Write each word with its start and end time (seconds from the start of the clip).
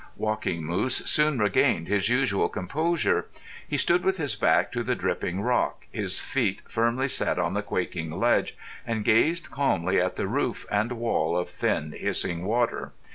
Walking 0.17 0.63
Moose 0.63 1.03
soon 1.05 1.37
regained 1.37 1.87
his 1.87 2.09
usual 2.09 2.49
composure. 2.49 3.27
He 3.67 3.77
stood 3.77 4.03
with 4.03 4.17
his 4.17 4.35
back 4.35 4.71
to 4.71 4.81
the 4.81 4.95
dripping 4.95 5.41
rock, 5.41 5.85
his 5.91 6.19
feet 6.19 6.63
firmly 6.67 7.07
set 7.07 7.37
on 7.37 7.53
the 7.53 7.61
quaking 7.61 8.09
ledge, 8.09 8.57
and 8.87 9.05
gazed 9.05 9.51
calmly 9.51 10.01
at 10.01 10.15
the 10.15 10.27
roof 10.27 10.65
and 10.71 10.93
wall 10.93 11.37
of 11.37 11.47
thin, 11.49 11.91
hissing 11.91 12.45
water. 12.45 12.93